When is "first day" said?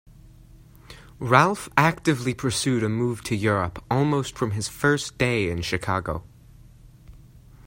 4.67-5.51